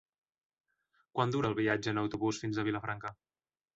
Quant 1.19 1.33
dura 1.35 1.51
el 1.53 1.57
viatge 1.59 1.93
en 1.93 2.01
autobús 2.05 2.41
fins 2.45 2.59
a 2.63 2.67
Vilafranca? 2.71 3.13